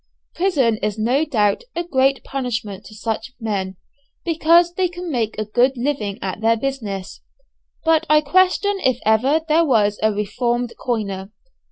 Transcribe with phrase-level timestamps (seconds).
[0.33, 3.77] Prison is no doubt a great punishment to such men,
[4.25, 7.21] because they can make a good living at their business;
[7.85, 11.29] but I question if ever there was a reformed coiner.